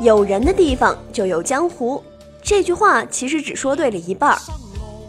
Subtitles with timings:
[0.00, 2.02] 有人的地方就有江湖。
[2.42, 4.38] 这句话其实只说对了一半儿，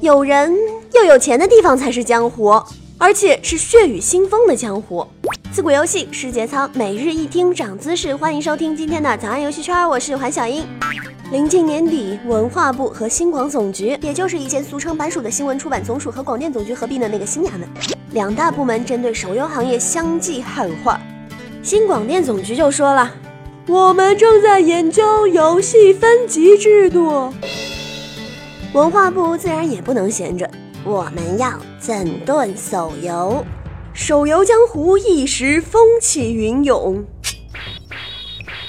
[0.01, 0.53] 有人
[0.93, 2.61] 又有钱的地方才是江湖，
[2.97, 5.07] 而且是血雨腥风的江湖。
[5.53, 10.65] 自古游戏世节操，每日一听长姿势，欢迎收听今天的早安游戏圈，我是环小英。
[11.31, 17.61] 临近年底，文化部和新广总局，也就是以前俗称版署的新闻出版总署和广电总局合并的那个新衙门，
[18.11, 20.99] 两大部门针对手游行业相继喊话。
[21.63, 23.09] 新广电总局就说了。
[23.67, 27.31] 我们正在研究游戏分级制度。
[28.73, 30.49] 文化部自然也不能闲着，
[30.83, 33.45] 我们要整顿手游。
[33.93, 37.05] 手游江湖一时风起云涌。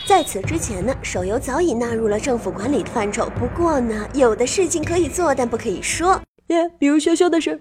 [0.05, 3.31] 在此之前呢，手游早已纳入了政府管理的范畴。
[3.39, 6.21] 不过呢，有的事情可以做，但不可以说。
[6.49, 7.59] 耶，比如羞羞的事。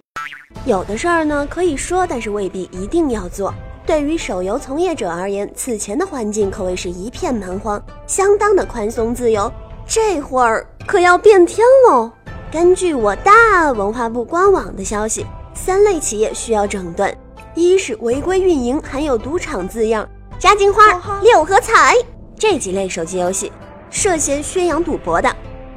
[0.65, 3.53] 有的事儿呢，可以说，但是未必一定要做。
[3.91, 9.51] 对于手游从业者而言，此前的环境可谓是一片蛮荒，相当的宽松自由。
[9.85, 12.09] 这会儿可要变天喽！
[12.49, 17.13] 根据我大文化部官网的消息，三类企业需要整顿：
[17.53, 20.07] 一是违规运营含有赌场字样、
[20.39, 20.81] 炸金花、
[21.21, 21.93] 六合彩
[22.39, 23.51] 这几类手机游戏，
[23.89, 25.29] 涉嫌宣扬赌博的；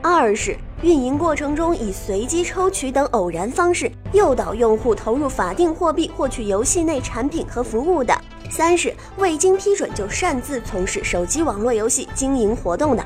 [0.06, 0.54] 二是。
[0.82, 8.12] 运营过程中以随机抽取等偶然方式诱导用户投入法定货币获取游戏内产品和服务的；
[8.50, 13.02] 三是未经批准就擅自从事手机网络游戏经营活动的。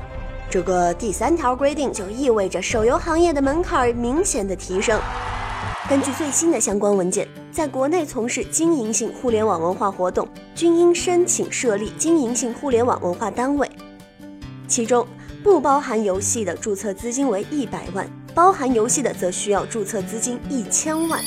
[0.50, 5.00] 这个第三条规定就意味着手游行业的门槛明显的提升。
[5.88, 13.70] 根据最新的相关文件，在国内从事经营性互联网文化活动均应申请设立经营性互联网文化单位，
[14.66, 15.06] 其中。
[15.48, 21.18] 不包含游戏的注册资金为一百万，包含游戏的则需要注册资金一千万。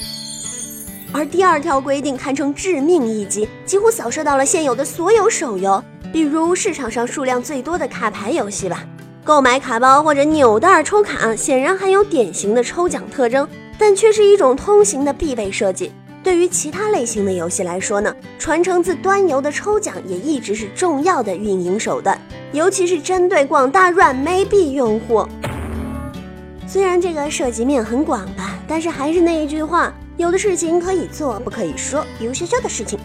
[1.11, 5.83] 而第二条规定堪称致命一击，几乎扫射到了现有的所有手游，
[6.14, 8.86] 比如市场上数量最多的卡牌游戏吧。
[9.23, 13.48] 购买卡包或者扭蛋抽卡，显然含有典型的抽奖特征，
[13.80, 15.92] 但却是一种通行的必备设计。
[16.23, 22.20] 对于其他类型的游戏来说呢，传承自端游的抽奖也一直是重要的运营手段，
[22.52, 25.27] 尤其是针对广大软妹币用户。
[26.67, 32.05] 虽然这个涉及面很广吧，但是还是那一句话，有的事情可以做，不可以说。
[32.20, 32.99] 比如学校的事情，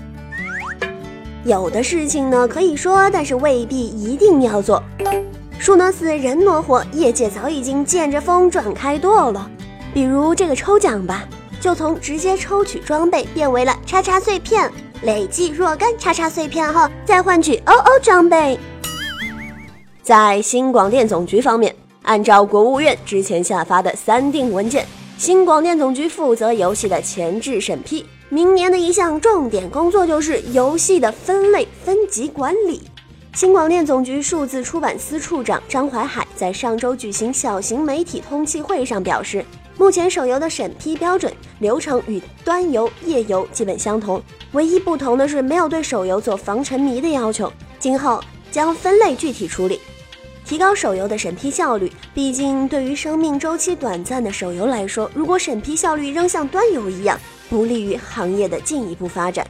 [1.44, 4.82] 有的事情呢可以说，但是未必一定要做。
[5.59, 9.50] 树挪死，人挪活，业界早已经见着风转开舵了。
[9.94, 11.25] 比如这个抽奖吧。
[11.66, 14.71] 就从直接抽取装备变为了叉叉碎片，
[15.03, 18.56] 累计若干叉叉碎片后再换取 OO 装备。
[20.00, 24.87] 在新广电总局方面，按照国务院之前下发的三定文件，
[25.19, 28.06] 新广电总局负责游戏的前置审批。
[28.28, 32.81] 明年的一项重点工作就是游戏的分类分级管理。
[33.34, 39.44] 新广电总局数字出版司处长张怀海在上周举行小型媒体通气会上表示。
[39.78, 44.22] 目前手游的审批标准流程与端游、页游基本相同，
[44.53, 47.53] 唯一不同的是没有对手游做防沉迷的要求。
[47.78, 49.78] 今后将分类具体处理，
[50.47, 51.92] 提高手游的审批效率。
[52.14, 57.20] 毕竟，对于生命周期短暂的手游来说，如果审批效率仍像端游一样，
[57.50, 59.47] 不利于行业的进一步发展。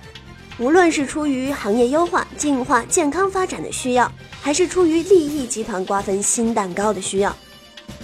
[0.58, 4.10] 无论是出于行业优化、进化、健康发展的需要，
[4.40, 7.34] 还是出于利益集团瓜分新蛋糕的需要。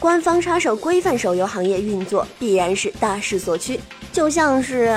[0.03, 3.79] 官方插手规范手游行业运作，必然是大势所趋。
[4.13, 4.93] 就像是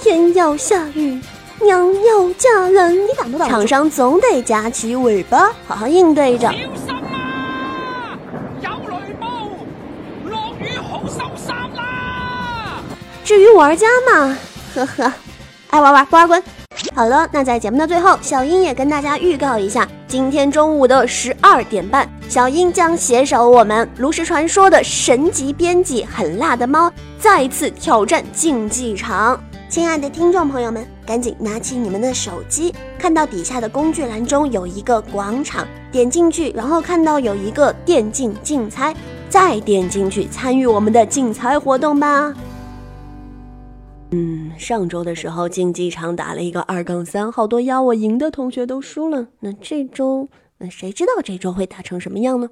[0.00, 1.20] 天要下雨，
[1.60, 3.46] 娘要嫁人，你挡不挡？
[3.46, 6.48] 厂商总得夹起尾巴，好好应对着。
[6.48, 8.18] 小心啊！
[8.62, 9.28] 有雷暴，
[10.24, 12.82] 落雨好受伤啦。
[13.22, 14.34] 至于玩家嘛，
[14.74, 15.12] 呵呵，
[15.68, 16.42] 爱玩玩，不玩滚。
[16.94, 22.10] 好了，那在节目的最后，小英也跟大家预告一下，今天中午的十二点半。
[22.28, 29.42] 小英将携手我们炉石传说的神级编辑狠辣的猫，再次挑战竞技场。
[29.70, 38.94] 亲爱的听众朋友们，赶紧拿起你们的手机，看到底下的工具栏中有一个广场，点进去，然后看到有一个电竞竞猜，
[39.30, 42.34] 再点进去参与我们的竞猜活动吧。
[44.10, 49.28] 嗯，上周的时候竞技场打了一个二杠三，好多压我赢的同学都输了。
[49.40, 50.28] 那这周。
[50.58, 52.46] 那谁知道这周会打成什么样呢？